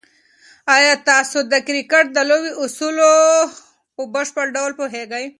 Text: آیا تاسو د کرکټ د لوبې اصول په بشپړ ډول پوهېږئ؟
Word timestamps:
آیا 0.75 0.93
تاسو 1.09 1.37
د 1.51 1.53
کرکټ 1.67 2.05
د 2.13 2.19
لوبې 2.29 2.51
اصول 2.63 2.97
په 3.95 4.01
بشپړ 4.13 4.45
ډول 4.57 4.71
پوهېږئ؟ 4.79 5.25